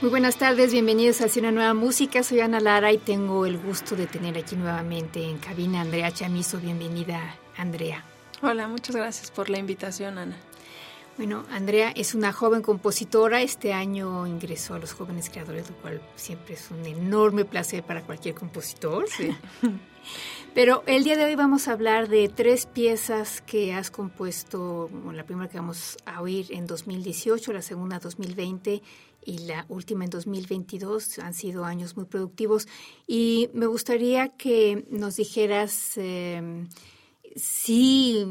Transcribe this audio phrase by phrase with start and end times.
[0.00, 2.22] Muy buenas tardes, bienvenidos a una nueva música.
[2.22, 6.58] Soy Ana Lara y tengo el gusto de tener aquí nuevamente en cabina Andrea Chamizo.
[6.58, 8.02] Bienvenida, Andrea.
[8.40, 10.38] Hola, muchas gracias por la invitación, Ana.
[11.18, 13.42] Bueno, Andrea es una joven compositora.
[13.42, 18.00] Este año ingresó a los jóvenes creadores, lo cual siempre es un enorme placer para
[18.00, 19.06] cualquier compositor.
[19.06, 19.36] Sí.
[20.54, 25.24] Pero el día de hoy vamos a hablar de tres piezas que has compuesto, la
[25.24, 28.82] primera que vamos a oír en 2018, la segunda 2020
[29.24, 31.18] y la última en 2022.
[31.18, 32.68] Han sido años muy productivos
[33.06, 36.68] y me gustaría que nos dijeras em,
[37.36, 38.26] si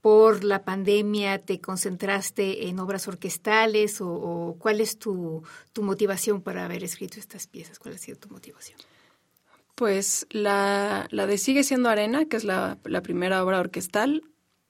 [0.00, 5.42] por la pandemia te concentraste en obras orquestales o, cuál es tu,
[5.72, 8.78] tu, motivación para haber escrito estas piezas, cuál ha sido tu motivación.
[9.74, 14.22] Pues la, la de Sigue siendo Arena, que es la, la primera obra orquestal,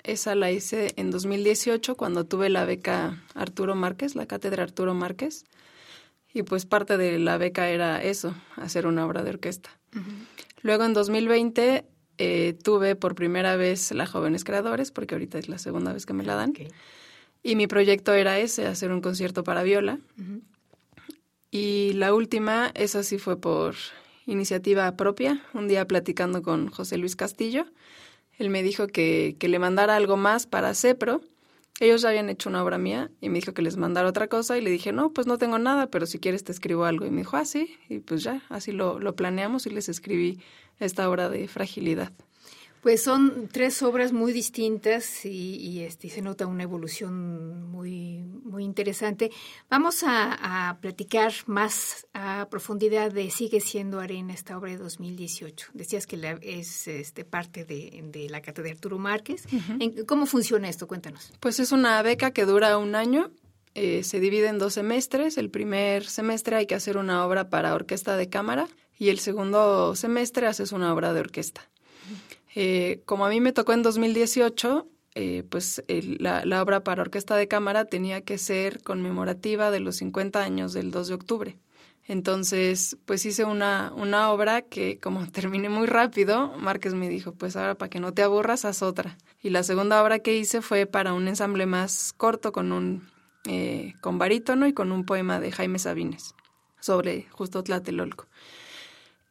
[0.05, 5.45] esa la hice en 2018 cuando tuve la beca Arturo Márquez, la cátedra Arturo Márquez.
[6.33, 9.71] Y pues parte de la beca era eso, hacer una obra de orquesta.
[10.63, 11.85] Luego en 2020
[12.19, 16.13] eh, tuve por primera vez la Jóvenes Creadores, porque ahorita es la segunda vez que
[16.13, 16.53] me la dan.
[17.43, 19.99] Y mi proyecto era ese, hacer un concierto para viola.
[21.51, 23.75] Y la última, esa sí fue por
[24.27, 27.67] iniciativa propia, un día platicando con José Luis Castillo
[28.41, 31.21] él me dijo que, que le mandara algo más para CEPRO.
[31.79, 34.57] Ellos ya habían hecho una obra mía y me dijo que les mandara otra cosa
[34.57, 37.05] y le dije, no, pues no tengo nada, pero si quieres te escribo algo.
[37.07, 40.41] Y me dijo, ah, sí, y pues ya, así lo, lo planeamos y les escribí
[40.79, 42.13] esta obra de fragilidad.
[42.81, 49.31] Pues son tres obras muy distintas y, este, se nota una evolución muy, muy interesante.
[49.69, 55.69] Vamos a, platicar más a profundidad de Sigue siendo Arena, esta obra de 2018.
[55.75, 59.47] Decías que la, es este, parte de, la cátedra Arturo Márquez.
[60.07, 60.87] ¿Cómo funciona esto?
[60.87, 61.33] Cuéntanos.
[61.41, 63.31] Pues es una beca que dura un año.
[63.75, 65.37] Eh, se divide en dos semestres.
[65.37, 68.69] El primer semestre hay que hacer una obra para orquesta de cámara
[68.99, 71.69] y el segundo semestre haces una obra de orquesta.
[72.55, 77.49] Eh, como a mí me tocó en 2018, eh, pues la, obra para orquesta de
[77.49, 81.57] cámara tenía que ser conmemorativa de los 50 años del 2 de octubre.
[82.07, 87.57] Entonces, pues hice una, una obra que como terminé muy rápido, Márquez me dijo, pues
[87.57, 89.17] ahora para que no te aburras, haz otra.
[89.43, 93.09] Y la segunda obra que hice fue para un ensamble más corto con un
[93.47, 96.35] eh, con barítono y con un poema de Jaime Sabines
[96.79, 98.27] sobre justo Tlatelolco.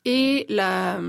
[0.04, 1.00] Y la,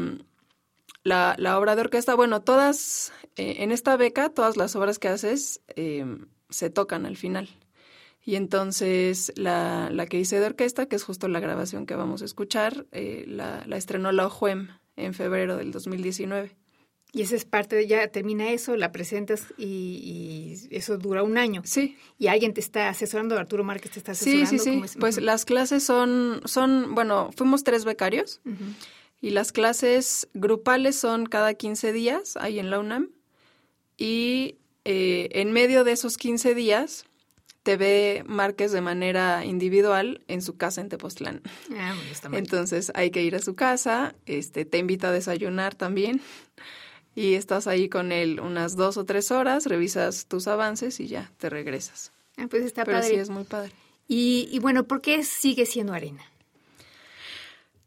[1.03, 5.09] la, la obra de orquesta, bueno, todas, eh, en esta beca, todas las obras que
[5.09, 6.05] haces eh,
[6.49, 7.49] se tocan al final.
[8.22, 12.21] Y entonces la, la, que hice de orquesta, que es justo la grabación que vamos
[12.22, 16.56] a escuchar, eh, la, la, estrenó la OJUEM en febrero del 2019.
[17.12, 21.39] Y esa es parte de, ya termina eso, la presentas y, y, eso dura un
[21.39, 21.62] año.
[21.65, 21.97] Sí.
[22.19, 24.47] Y alguien te está asesorando, Arturo Márquez te está asesorando.
[24.47, 24.99] Sí, sí, sí.
[24.99, 28.41] Pues las clases son, son, bueno, fuimos tres becarios.
[29.20, 33.10] Y las clases grupales son cada 15 días ahí en la UNAM.
[33.98, 37.04] Y eh, en medio de esos 15 días
[37.62, 41.42] te ve Márquez de manera individual en su casa en Tepoztlán.
[41.77, 41.95] Ah,
[42.33, 46.22] Entonces hay que ir a su casa, este, te invita a desayunar también
[47.15, 51.30] y estás ahí con él unas dos o tres horas, revisas tus avances y ya
[51.36, 52.12] te regresas.
[52.39, 53.10] Ah, pues está Pero padre.
[53.10, 53.72] sí es muy padre.
[54.09, 56.24] Y, y bueno, ¿por qué sigue siendo arena?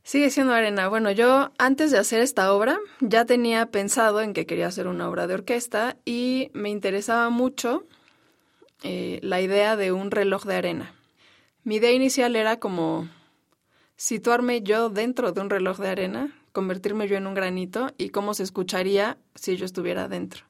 [0.06, 0.90] Sigue siendo arena.
[0.90, 5.10] Bueno, yo antes de hacer esta obra ya tenía pensado en que quería hacer una
[5.10, 7.86] obra de orquesta y me interesaba mucho
[8.84, 10.94] eh, la idea de un reloj de arena.
[11.64, 13.08] Mi idea inicial era como
[13.96, 18.34] situarme yo dentro de un reloj de arena, convertirme yo en un granito y cómo
[18.34, 20.44] se escucharía si yo estuviera dentro.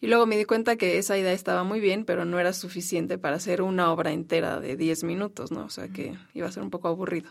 [0.00, 3.18] Y luego me di cuenta que esa idea estaba muy bien, pero no era suficiente
[3.18, 5.64] para hacer una obra entera de 10 minutos, ¿no?
[5.64, 7.28] O sea que iba a ser un poco aburrido.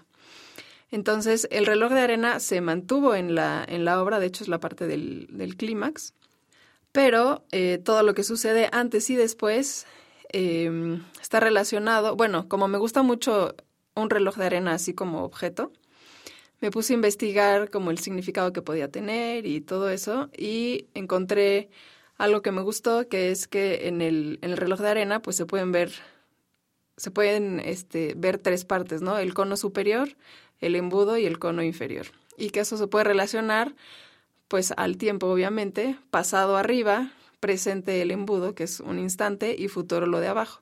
[0.92, 4.48] Entonces, el reloj de arena se mantuvo en la, en la obra, de hecho es
[4.48, 6.14] la parte del, del clímax,
[6.92, 9.86] pero eh, todo lo que sucede antes y después
[10.32, 13.56] eh, está relacionado, bueno, como me gusta mucho
[13.96, 15.74] un reloj de arena así como objeto,
[16.62, 21.70] me puse a investigar como el significado que podía tener y todo eso y encontré
[22.18, 25.46] algo que me gustó, que es que en el, el reloj de arena pues se
[25.46, 25.92] pueden ver
[26.98, 29.20] se pueden este, ver tres partes, ¿no?
[29.20, 30.10] El cono superior,
[30.60, 32.08] el embudo y el cono inferior.
[32.38, 33.76] Y que eso se puede relacionar
[34.48, 40.06] pues al tiempo, obviamente, pasado arriba, presente el embudo, que es un instante, y futuro
[40.06, 40.62] lo de abajo.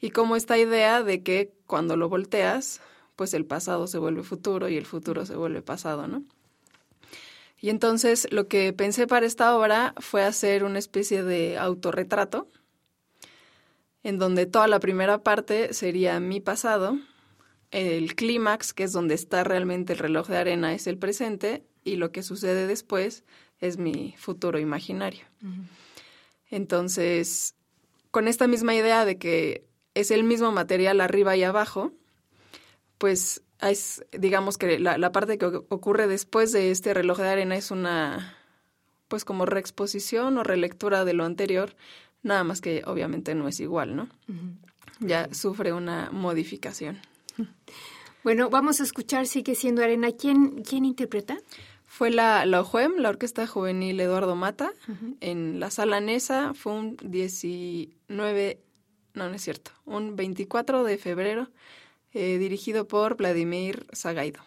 [0.00, 2.80] Y como esta idea de que cuando lo volteas,
[3.16, 6.22] pues el pasado se vuelve futuro y el futuro se vuelve pasado, ¿no?
[7.58, 12.46] Y entonces lo que pensé para esta obra fue hacer una especie de autorretrato,
[14.02, 16.98] en donde toda la primera parte sería mi pasado,
[17.76, 21.96] el clímax, que es donde está realmente el reloj de arena, es el presente, y
[21.96, 23.22] lo que sucede después
[23.60, 25.26] es mi futuro imaginario.
[26.50, 27.54] Entonces,
[28.10, 31.92] con esta misma idea de que es el mismo material arriba y abajo,
[32.96, 37.56] pues es, digamos que la, la parte que ocurre después de este reloj de arena
[37.56, 38.38] es una,
[39.08, 41.76] pues como reexposición o relectura de lo anterior,
[42.22, 44.08] nada más que obviamente no es igual, ¿no?
[44.98, 47.02] Ya sufre una modificación.
[48.24, 50.10] Bueno, vamos a escuchar Sigue siendo arena.
[50.10, 51.38] ¿Quién, quién interpreta?
[51.86, 54.72] Fue la, la OJUEM, la Orquesta Juvenil Eduardo Mata,
[55.20, 58.60] en la sala Nesa, fue un 19,
[59.14, 61.48] no, no es cierto, un 24 de febrero,
[62.12, 64.40] eh, dirigido por Vladimir Zagaido.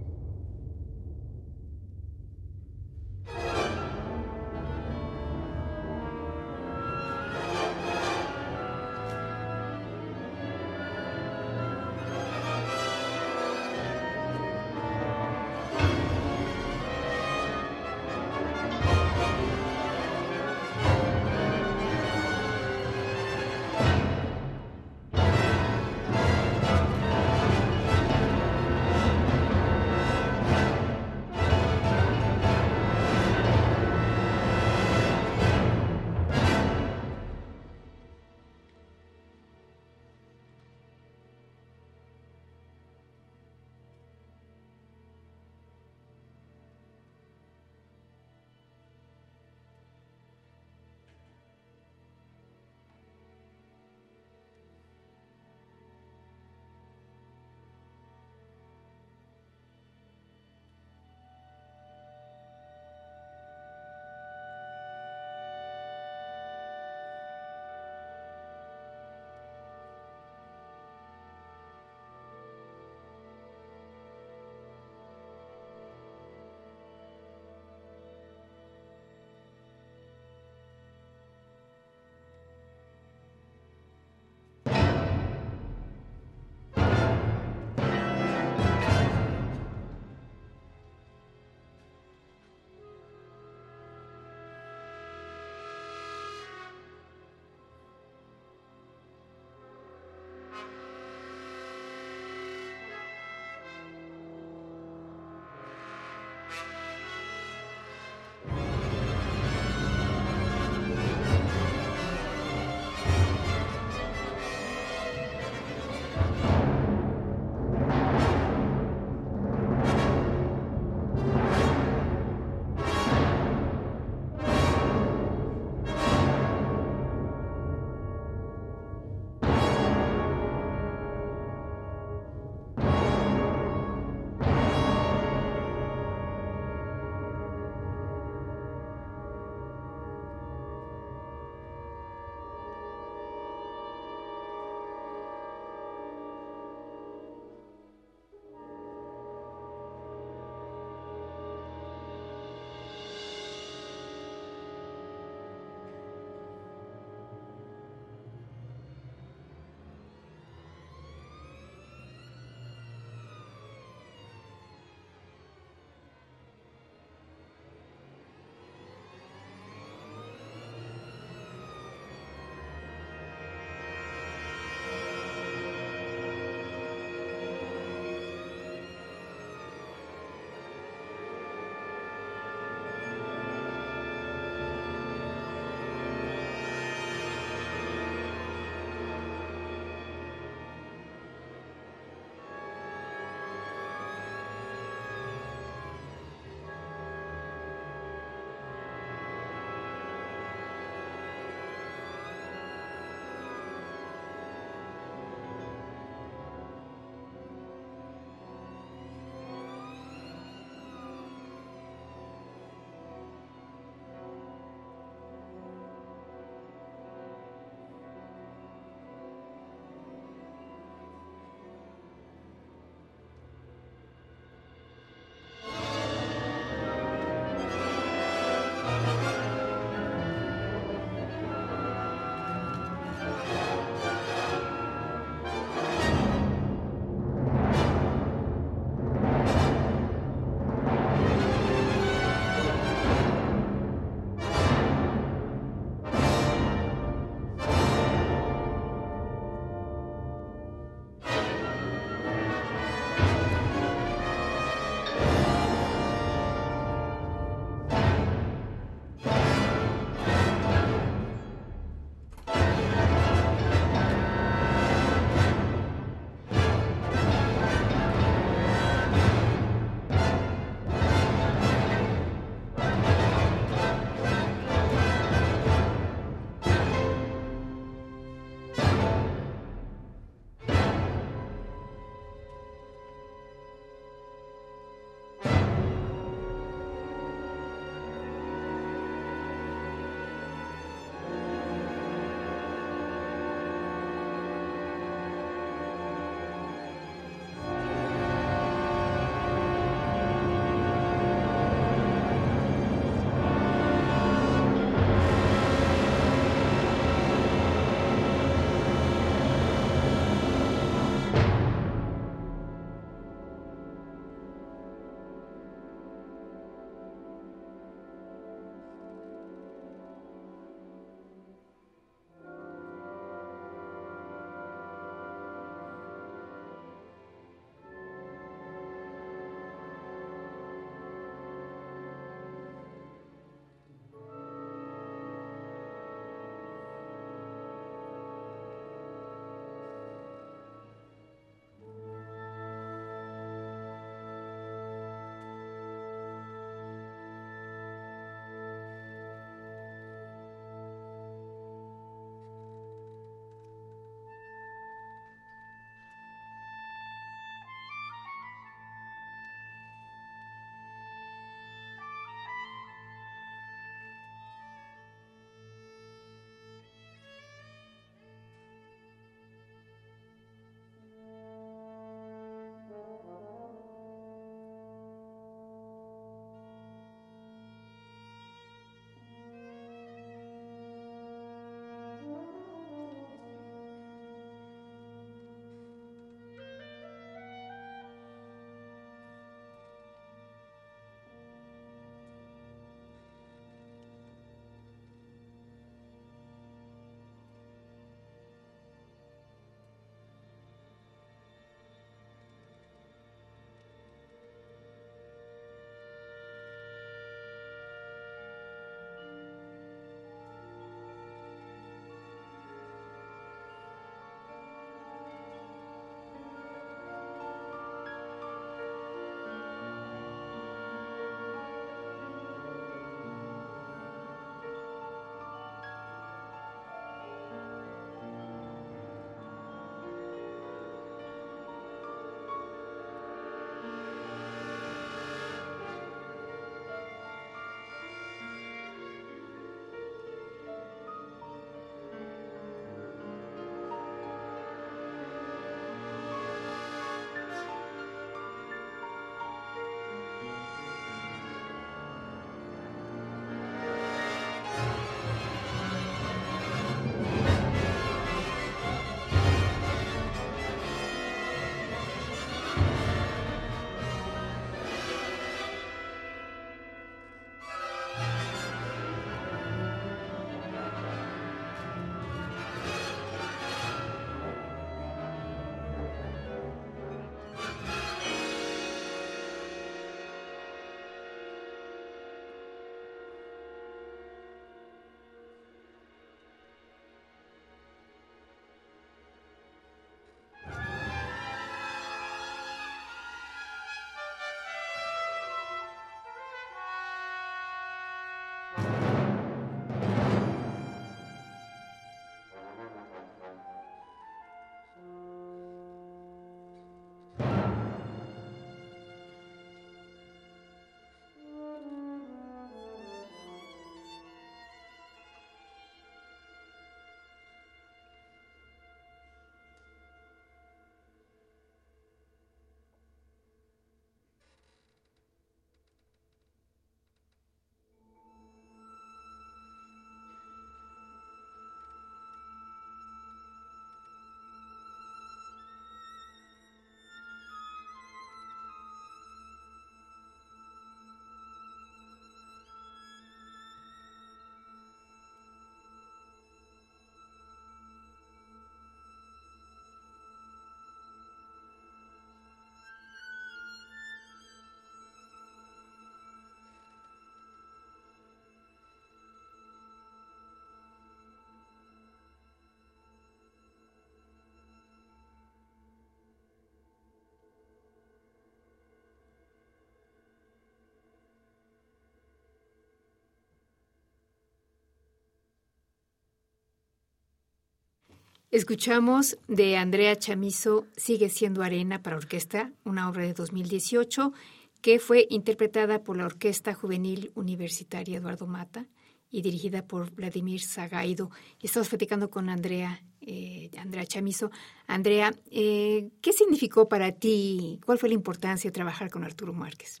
[578.54, 584.32] Escuchamos de Andrea Chamizo Sigue siendo arena para orquesta, una obra de 2018
[584.80, 588.86] que fue interpretada por la Orquesta Juvenil Universitaria Eduardo Mata
[589.28, 591.32] y dirigida por Vladimir Zagaido.
[591.60, 594.52] Estamos platicando con Andrea, eh, Andrea Chamizo.
[594.86, 600.00] Andrea, eh, ¿qué significó para ti, cuál fue la importancia de trabajar con Arturo Márquez?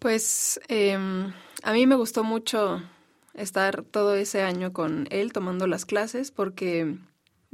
[0.00, 2.82] Pues em, a mí me gustó mucho
[3.32, 6.98] estar todo ese año con él tomando las clases porque,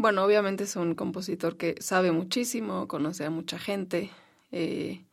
[0.00, 4.10] bueno, obviamente es un compositor que sabe muchísimo, conoce a mucha gente.
[4.50, 5.04] Eh,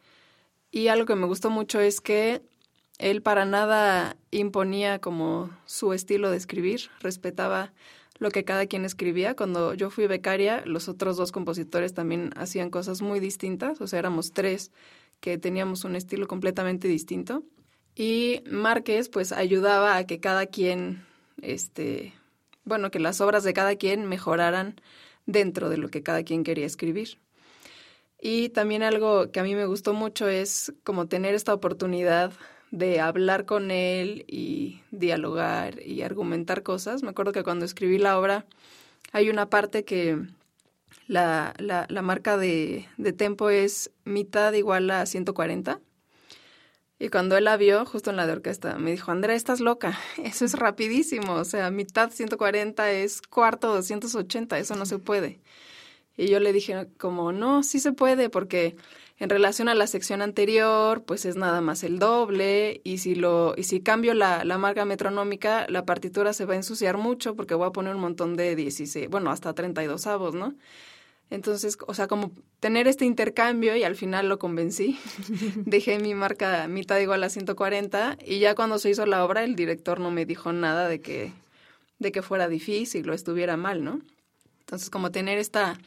[0.71, 2.41] y algo que me gustó mucho es que
[2.97, 7.73] él para nada imponía como su estilo de escribir, respetaba
[8.17, 9.36] lo que cada quien escribía.
[9.36, 14.00] Cuando yo fui becaria, los otros dos compositores también hacían cosas muy distintas, o sea,
[14.00, 14.71] éramos tres
[15.19, 17.43] que teníamos un estilo completamente distinto.
[17.93, 21.06] Y Márquez pues ayudaba a que cada quien,
[21.41, 22.13] este,
[22.68, 24.76] bueno, que las obras de cada quien mejoraran
[25.26, 27.18] dentro de lo que cada quien quería escribir.
[28.20, 32.34] Y también algo que a mí me gustó mucho es como tener esta oportunidad
[32.72, 37.04] de hablar con él y dialogar y argumentar cosas.
[37.04, 38.46] Me acuerdo que cuando escribí la obra
[39.14, 40.20] hay una parte que
[41.08, 45.80] la, la, marca de, de, tempo es mitad igual a 140.
[47.00, 50.00] Y cuando él la vio, justo en la de orquesta, me dijo, Andrea, estás loca,
[50.24, 55.40] eso es rapidísimo, o sea, mitad 140 es cuarto 280, eso no se puede.
[56.18, 58.76] Y yo le dije como, no, sí se puede, porque
[59.20, 63.54] en relación a la sección anterior, pues es nada más el doble, y si lo,
[63.56, 67.54] y si cambio la, la marca metronómica, la partitura se va a ensuciar mucho porque
[67.56, 70.56] voy a poner un montón de 16, bueno, hasta 32 avos, ¿no?
[71.30, 74.98] Entonces, o sea, como tener este intercambio y al final lo convencí.
[75.66, 79.56] Dejé mi marca mitad igual a 140 y ya cuando se hizo la obra el
[79.56, 81.34] director no me dijo nada de que
[82.00, 84.02] de que fuera difícil o estuviera mal, ¿no?
[84.62, 85.78] Entonces, como tener esta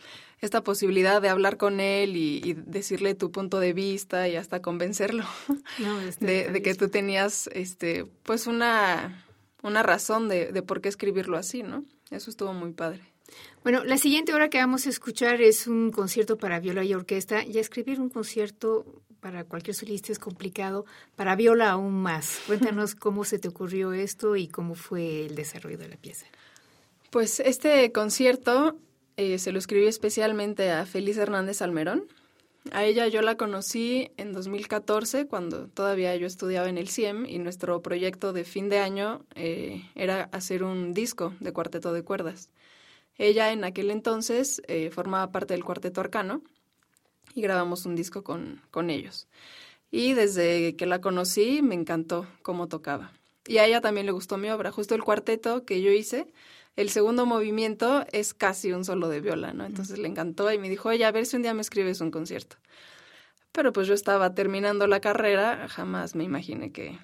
[0.40, 5.24] esta posibilidad de hablar con él y, decirle tu punto de vista y hasta convencerlo
[6.20, 9.24] de, que tú tenías este pues una
[9.62, 11.84] una razón de, de por qué escribirlo así, ¿no?
[12.10, 13.09] Eso estuvo muy padre.
[13.62, 17.44] Bueno, la siguiente hora que vamos a escuchar es un concierto para viola y orquesta.
[17.44, 18.84] Y escribir un concierto
[19.20, 22.40] para cualquier solista es complicado, para viola aún más.
[22.46, 26.26] Cuéntanos cómo se te ocurrió esto y cómo fue el desarrollo de la pieza.
[27.10, 28.76] Pues este concierto
[29.16, 32.06] eh, se lo escribí especialmente a Feliz Hernández Almerón.
[32.72, 37.38] A ella yo la conocí en 2014 cuando todavía yo estudiaba en el CIEM y
[37.38, 42.50] nuestro proyecto de fin de año eh, era hacer un disco de cuarteto de cuerdas.
[43.20, 46.40] Ella en aquel entonces eh, formaba parte del Cuarteto Arcano
[47.34, 49.28] y grabamos un disco con, con ellos.
[49.90, 53.12] Y desde que la conocí me encantó cómo tocaba.
[53.46, 54.72] Y a ella también le gustó mi obra.
[54.72, 56.32] Justo el cuarteto que yo hice,
[56.76, 59.66] el segundo movimiento es casi un solo de viola, ¿no?
[59.66, 62.10] Entonces le encantó y me dijo, oye, a ver si un día me escribes un
[62.10, 62.56] concierto.
[63.52, 66.98] Pero pues yo estaba terminando la carrera, jamás me imaginé que,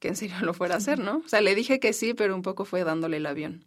[0.00, 1.22] que en serio lo fuera a hacer, ¿no?
[1.24, 3.64] O sea, le dije que sí, pero un poco fue dándole el avión.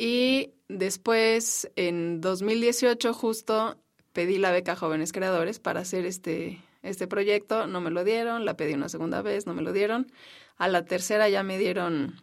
[0.00, 3.76] Y después, en 2018, justo
[4.12, 7.66] pedí la beca Jóvenes Creadores para hacer este, este proyecto.
[7.66, 10.10] No me lo dieron, la pedí una segunda vez, no me lo dieron.
[10.56, 12.22] A la tercera ya me dieron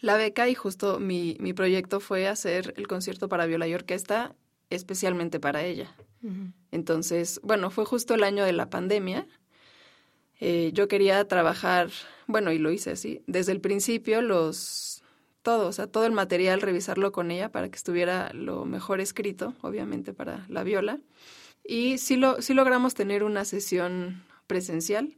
[0.00, 4.34] la beca y justo mi, mi proyecto fue hacer el concierto para viola y orquesta
[4.70, 5.94] especialmente para ella.
[6.70, 9.26] Entonces, bueno, fue justo el año de la pandemia.
[10.40, 11.90] Eh, yo quería trabajar,
[12.26, 14.93] bueno, y lo hice así, desde el principio los
[15.44, 19.54] todo, o sea, todo el material, revisarlo con ella para que estuviera lo mejor escrito,
[19.60, 20.98] obviamente para la viola.
[21.62, 25.14] Y sí, lo, sí logramos tener una sesión presencial,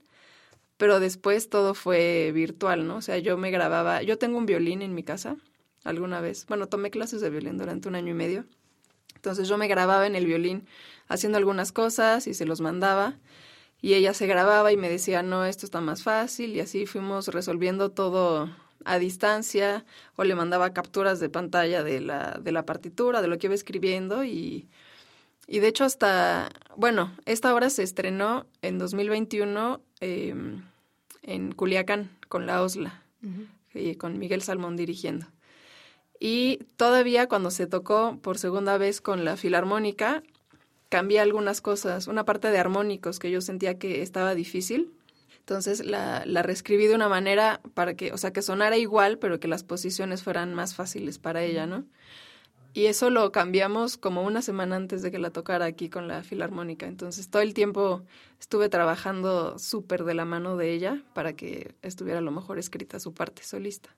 [0.76, 2.96] pero después todo fue virtual, ¿no?
[2.96, 5.36] O sea, yo me grababa, yo tengo un violín en mi casa
[5.84, 8.44] alguna vez, bueno, tomé clases de violín durante un año y medio,
[9.14, 10.66] entonces yo me grababa en el violín
[11.08, 13.16] haciendo algunas cosas y se los mandaba
[13.80, 17.28] y ella se grababa y me decía, no, esto está más fácil y así fuimos
[17.28, 18.50] resolviendo todo
[18.86, 23.36] a distancia o le mandaba capturas de pantalla de la, de la partitura, de lo
[23.36, 24.68] que iba escribiendo y,
[25.46, 30.62] y de hecho hasta, bueno, esta obra se estrenó en 2021 em,
[31.22, 33.02] en Culiacán con la OSLA
[33.74, 35.26] y con Miguel Salmón dirigiendo.
[36.20, 40.22] Y todavía cuando se tocó por segunda vez con la Filarmónica,
[40.88, 44.95] cambié algunas cosas, una parte de armónicos que yo sentía que estaba difícil
[45.46, 49.38] entonces la, la reescribí de una manera para que, o sea, que sonara igual, pero
[49.38, 51.84] que las posiciones fueran más fáciles para ella, ¿no?
[52.74, 56.24] Y eso lo cambiamos como una semana antes de que la tocara aquí con la
[56.24, 56.86] filarmónica.
[56.88, 58.02] Entonces todo el tiempo
[58.40, 62.98] estuve trabajando súper de la mano de ella para que estuviera a lo mejor escrita
[62.98, 63.94] su parte solista.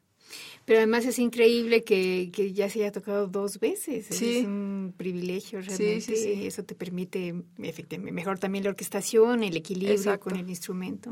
[0.65, 4.07] Pero además es increíble que, que, ya se haya tocado dos veces.
[4.11, 4.39] Sí.
[4.39, 6.01] Es un privilegio realmente.
[6.01, 11.11] Sí, sí, Eso te permite efectivamente, mejor también la orquestación, el equilibrio con el instrumento.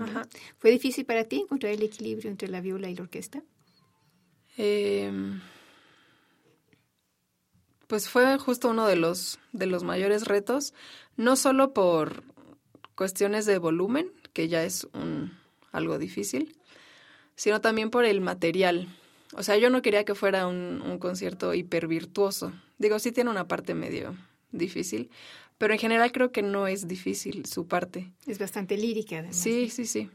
[0.58, 3.42] ¿Fue difícil para ti encontrar el equilibrio entre la viola y la orquesta?
[4.58, 5.10] Eh,
[7.86, 10.74] pues fue justo uno de los, de los mayores retos,
[11.16, 12.24] no solo por
[12.94, 15.38] cuestiones de volumen, que ya es un,
[15.70, 16.56] algo difícil,
[17.36, 18.88] sino también por el material.
[19.36, 22.52] O sea, yo no quería que fuera un, un concierto hiper virtuoso.
[22.78, 24.16] Digo, sí tiene una parte medio
[24.50, 25.10] difícil,
[25.58, 28.12] pero en general creo que no es difícil su parte.
[28.26, 29.36] Es bastante lírica, además.
[29.36, 30.10] Sí, sí, sí.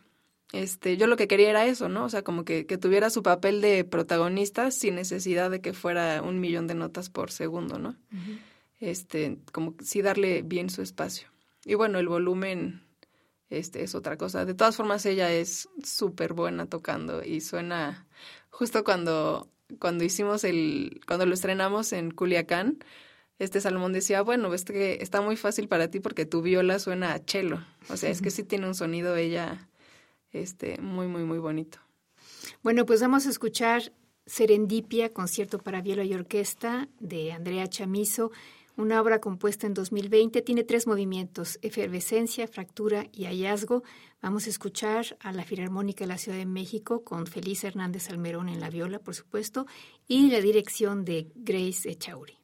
[0.53, 2.03] Este, yo lo que quería era eso, ¿no?
[2.03, 6.21] O sea, como que, que tuviera su papel de protagonista sin necesidad de que fuera
[6.21, 7.95] un millón de notas por segundo, ¿no?
[8.79, 11.29] Este, como sí darle bien su espacio.
[11.63, 12.83] Y bueno, el volumen
[13.49, 14.43] este, es otra cosa.
[14.45, 18.07] De todas formas, ella es súper buena tocando y suena
[18.49, 19.47] justo cuando,
[19.79, 22.79] cuando hicimos el, cuando lo estrenamos en Culiacán,
[23.39, 27.13] este Salomón decía, bueno, ves que está muy fácil para ti porque tu viola suena
[27.13, 27.65] a cello.
[27.89, 29.67] O sea, es que sí tiene un sonido ella
[30.31, 31.79] este, muy, muy, muy bonito.
[32.61, 33.93] Bueno, pues vamos a escuchar
[34.25, 38.31] Serendipia, concierto para viola y orquesta de Andrea Chamizo,
[38.81, 40.41] una obra compuesta en 2020.
[40.41, 43.83] Tiene tres movimientos, efervescencia, fractura y hallazgo.
[44.21, 48.49] Vamos a escuchar a la Filarmónica de la Ciudad de México con Feliz Hernández Almerón
[48.49, 49.65] en la viola, por supuesto,
[50.07, 52.40] y la dirección de Grace Echauri.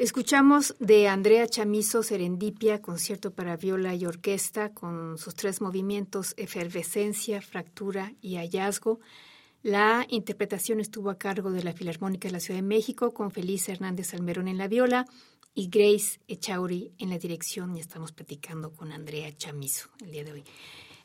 [0.00, 7.42] Escuchamos de Andrea Chamizo Serendipia, concierto para viola y orquesta, con sus tres movimientos, efervescencia,
[7.42, 9.00] fractura y hallazgo.
[9.62, 13.68] La interpretación estuvo a cargo de la Filarmónica de la Ciudad de México, con Feliz
[13.68, 15.04] Hernández Almerón en la viola
[15.54, 17.76] y Grace Echauri en la dirección.
[17.76, 20.44] Y estamos platicando con Andrea Chamizo el día de hoy.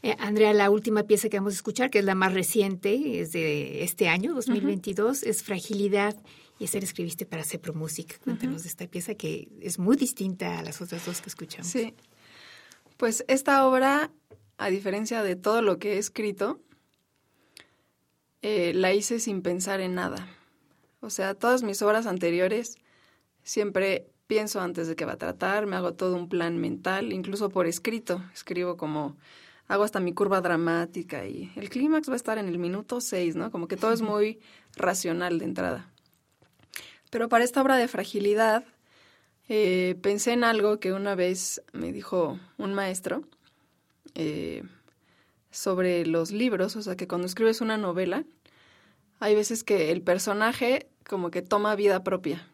[0.03, 3.33] Eh, Andrea, la última pieza que vamos a escuchar, que es la más reciente, es
[3.33, 6.15] de este año, 2022, es Fragilidad
[6.59, 8.19] y la escribiste para Cepro Music.
[8.23, 11.67] Cuéntanos de esta pieza que es muy distinta a las otras dos que escuchamos.
[11.67, 11.93] Sí.
[12.97, 14.11] Pues esta obra,
[14.57, 16.61] a diferencia de todo lo que he escrito,
[18.41, 20.27] eh, la hice sin pensar en nada.
[21.01, 22.77] O sea, todas mis obras anteriores
[23.43, 27.49] siempre pienso antes de qué va a tratar, me hago todo un plan mental, incluso
[27.49, 28.23] por escrito.
[28.33, 29.17] Escribo como,
[29.67, 33.35] hago hasta mi curva dramática y el clímax va a estar en el minuto seis,
[33.35, 33.51] ¿no?
[33.51, 34.39] Como que todo es muy
[34.75, 35.91] racional de entrada.
[37.15, 38.65] Pero para esta obra de fragilidad,
[39.47, 43.23] eh, pensé en algo que una vez me dijo un maestro
[44.15, 44.63] eh,
[45.49, 48.25] sobre los libros, o sea, que cuando escribes una novela,
[49.21, 52.45] hay veces que el personaje como que toma vida propia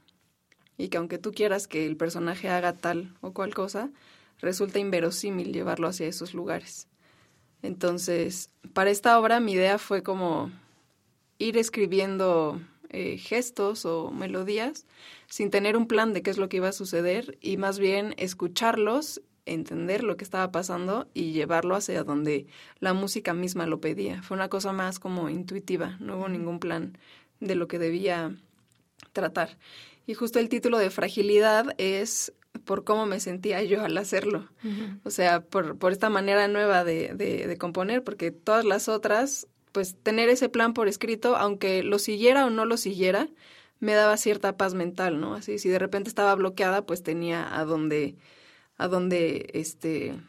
[0.78, 3.90] y que aunque tú quieras que el personaje haga tal o cual cosa,
[4.42, 6.88] resulta inverosímil llevarlo hacia esos lugares.
[7.64, 10.52] Entonces, para esta obra mi idea fue como
[11.40, 12.62] ir escribiendo
[12.94, 14.86] eh, gestos o melodías
[15.28, 18.14] sin tener un plan de qué es lo que iba a suceder y más bien
[18.18, 22.48] escucharlos, entender lo que estaba pasando y llevarlo hacia donde
[22.80, 24.22] la música misma lo pedía.
[24.22, 26.98] Fue una cosa más como intuitiva, no hubo ningún plan
[27.40, 28.36] de lo que debía
[29.14, 29.58] tratar.
[30.06, 32.34] Y justo el título de Fragilidad es
[32.66, 34.50] por cómo me sentía yo al hacerlo.
[35.06, 39.48] O sea, por, por esta manera nueva de, de, de, componer, porque todas las otras
[39.72, 43.30] pues tener ese plan por escrito, aunque lo siguiera o no lo siguiera,
[43.80, 45.34] me daba cierta paz mental, ¿no?
[45.36, 48.16] Así, si de repente estaba bloqueada, pues tenía a dónde,
[48.78, 50.20] a dónde, este,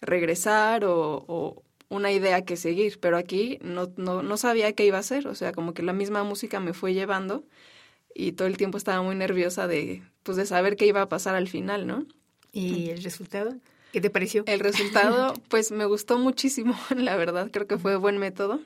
[0.00, 4.96] regresar o, o una idea que seguir, pero aquí no, no, no sabía qué iba
[4.96, 7.44] a hacer, o sea, como que la misma música me fue llevando
[8.14, 11.34] y todo el tiempo estaba muy nerviosa de, pues, de saber qué iba a pasar
[11.34, 12.06] al final, ¿no?
[12.52, 13.56] ¿Y el resultado?
[13.92, 14.44] ¿Qué te pareció?
[14.46, 18.60] El resultado, pues me gustó muchísimo, la verdad, creo que fue buen método.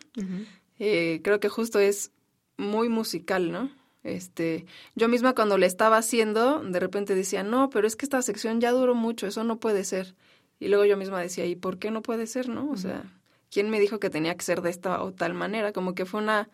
[0.79, 2.11] eh, creo que justo es
[2.57, 3.71] muy musical, ¿no?
[4.03, 8.21] Este, yo misma cuando le estaba haciendo, de repente decía, no, pero es que esta
[8.21, 10.15] sección ya duró mucho, eso no puede ser.
[10.61, 12.71] Y luego yo misma decía, ¿y por qué no puede ser, no?
[12.71, 13.03] O sea,
[13.51, 15.73] ¿quién me dijo que tenía que ser de esta o tal manera?
[15.73, 16.49] Como que fue una,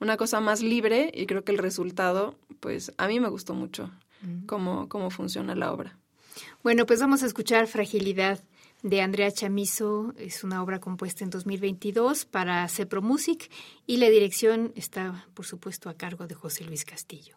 [0.00, 3.90] una cosa más libre y creo que el resultado, pues a mí me gustó mucho
[4.46, 5.96] cómo, cómo funciona la obra.
[6.62, 8.42] Bueno, pues vamos a escuchar Fragilidad
[8.82, 10.14] de Andrea Chamizo.
[10.18, 13.50] Es una obra compuesta en 2022 para Cepro Music
[13.86, 17.36] y la dirección está, por supuesto, a cargo de José Luis Castillo.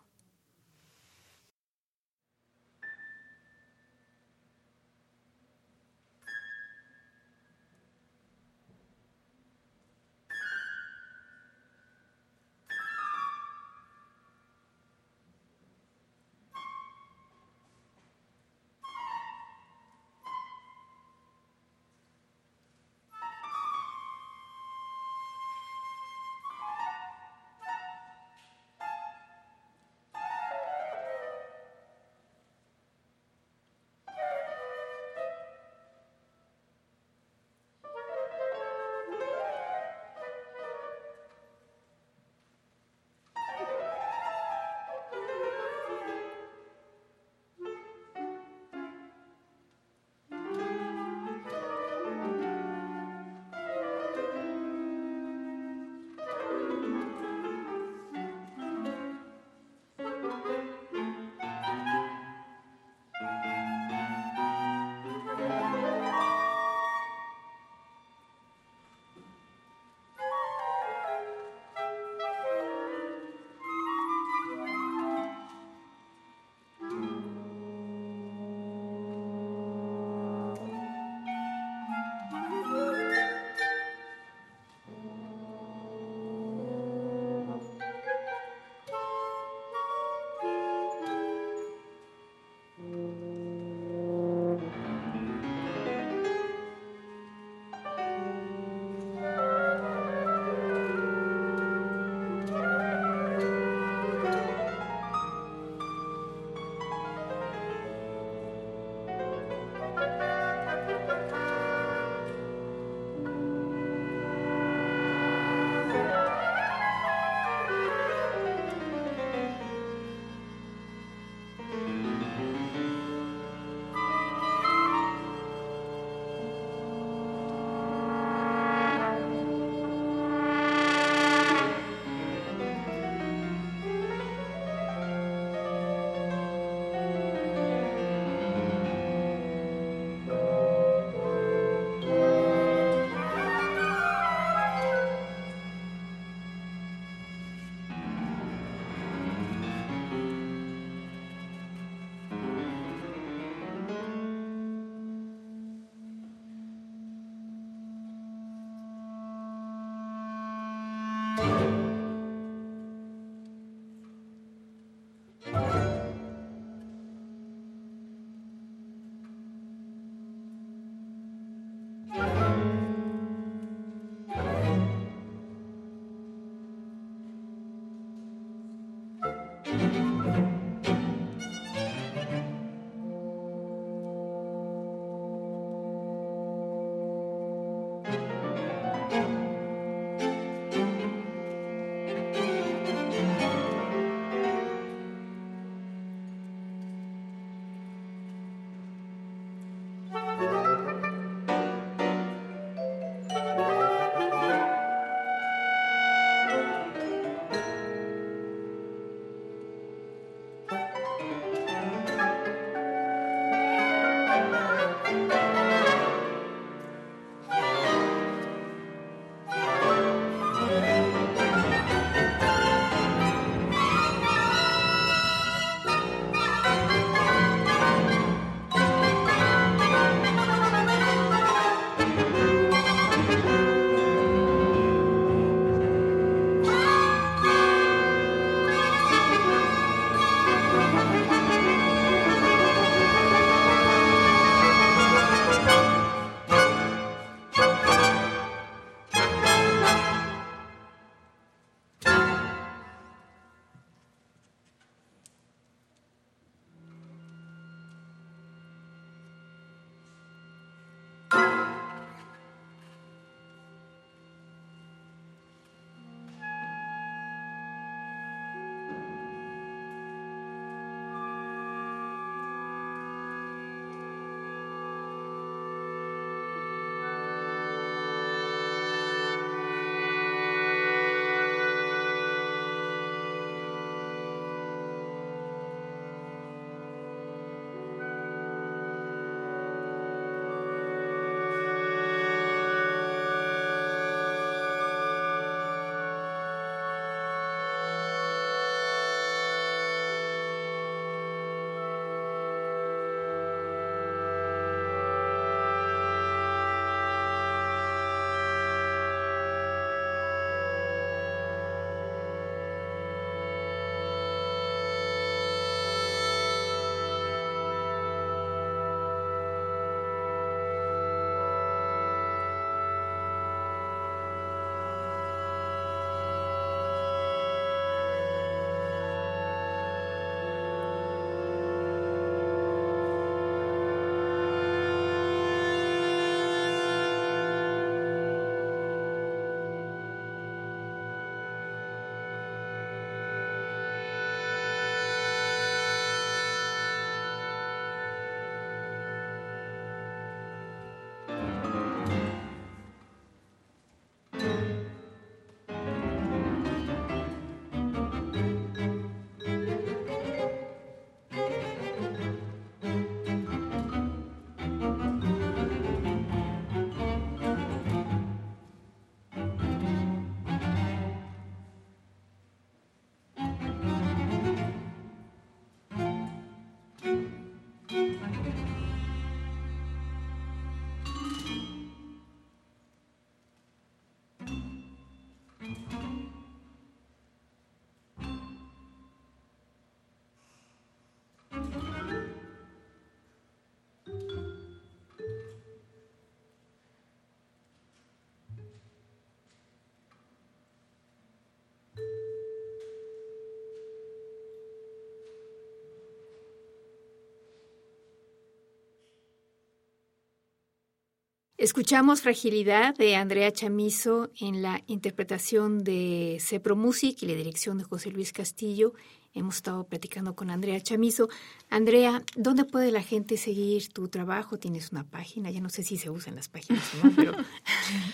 [411.60, 417.84] Escuchamos Fragilidad de Andrea Chamizo en la interpretación de Cepro Music y la dirección de
[417.84, 418.94] José Luis Castillo.
[419.34, 421.28] Hemos estado platicando con Andrea Chamizo.
[421.70, 424.58] Andrea, ¿dónde puede la gente seguir tu trabajo?
[424.58, 425.52] ¿Tienes una página?
[425.52, 427.34] Ya no sé si se usan las páginas o no, pero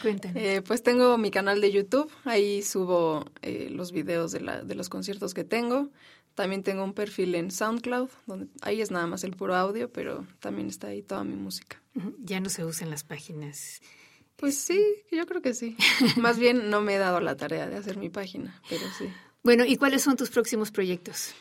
[0.02, 0.42] cuéntanos.
[0.42, 4.74] Eh, pues tengo mi canal de YouTube, ahí subo eh, los videos de, la, de
[4.74, 5.92] los conciertos que tengo.
[6.34, 10.26] También tengo un perfil en SoundCloud, donde ahí es nada más el puro audio, pero
[10.40, 11.85] también está ahí toda mi música.
[12.20, 13.82] Ya no se usan las páginas.
[14.36, 15.78] Pues sí, yo creo que sí.
[16.18, 19.10] Más bien no me he dado la tarea de hacer mi página, pero sí.
[19.44, 21.34] Bueno, ¿y cuáles son tus próximos proyectos?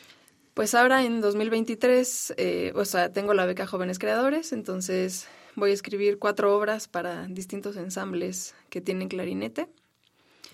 [0.54, 5.26] Pues ahora en 2023, eh, o sea, tengo la beca Jóvenes Creadores, entonces
[5.56, 9.68] voy a escribir cuatro obras para distintos ensambles que tienen clarinete.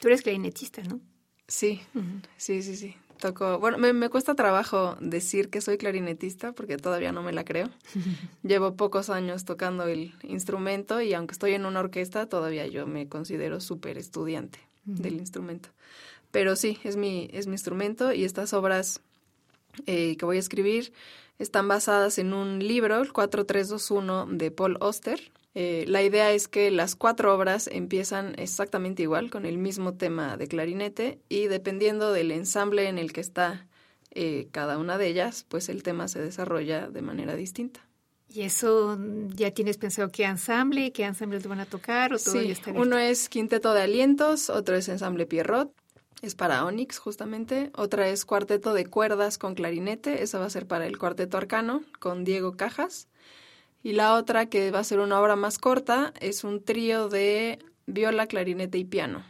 [0.00, 1.00] Tú eres clarinetista, ¿no?
[1.48, 1.82] Sí,
[2.38, 2.96] sí, sí, sí.
[3.20, 7.68] Toco, bueno, me, cuesta trabajo decir que soy clarinetista porque todavía no me la creo.
[8.42, 13.08] Llevo pocos años tocando el instrumento y aunque estoy en una orquesta, todavía yo me
[13.08, 15.68] considero súper estudiante del instrumento.
[16.30, 19.00] Pero sí, es mi, es mi instrumento y estas obras
[19.86, 20.92] eh, que voy a escribir
[21.38, 25.20] están basadas en un libro, el 4321 de Paul Oster.
[25.54, 30.36] Eh, la idea es que las cuatro obras empiezan exactamente igual, con el mismo tema
[30.36, 33.66] de clarinete, y dependiendo del ensamble en el que está
[34.12, 37.86] eh, cada una de ellas, pues el tema se desarrolla de manera distinta.
[38.32, 38.96] ¿Y eso
[39.34, 42.12] ya tienes pensado qué ensamble, qué ensamble te van a tocar?
[42.14, 45.72] O todo sí, uno es Quinteto de Alientos, otro es Ensamble Pierrot,
[46.22, 50.66] es para Onyx justamente, otra es Cuarteto de Cuerdas con clarinete, esa va a ser
[50.66, 53.08] para el Cuarteto Arcano con Diego Cajas,
[53.82, 57.58] y la otra que va a ser una obra más corta es un trío de
[57.86, 59.24] viola, clarinete y piano.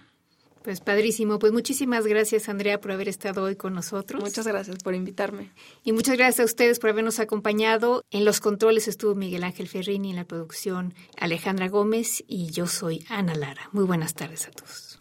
[0.63, 1.39] Pues padrísimo.
[1.39, 4.23] Pues muchísimas gracias, Andrea, por haber estado hoy con nosotros.
[4.23, 5.51] Muchas gracias por invitarme.
[5.85, 8.05] Y muchas gracias a ustedes por habernos acompañado.
[8.11, 13.07] En los controles estuvo Miguel Ángel Ferrini, en la producción Alejandra Gómez y yo soy
[13.09, 13.71] Ana Lara.
[13.73, 15.01] Muy buenas tardes a todos.